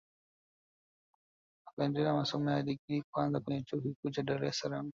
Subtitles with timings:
[1.65, 4.89] Akaendelea na masomo ya digrii ya kwanza kwenye Chuo Kikuu cha Dar es Salaam